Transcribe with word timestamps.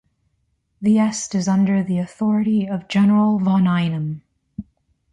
The 0.81 0.97
est 0.97 1.35
is 1.39 1.47
under 1.47 1.83
the 1.83 1.99
authority 1.99 2.65
of 2.67 2.87
General 2.87 3.37
von 3.37 3.67
Einem. 3.67 4.23